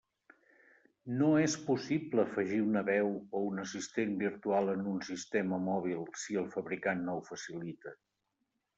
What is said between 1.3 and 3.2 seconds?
és possible afegir una veu